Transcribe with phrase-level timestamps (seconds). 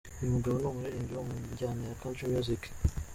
[0.19, 2.61] Uyu mugabo ni umuririmbyi wo mu njyana ya Country Music.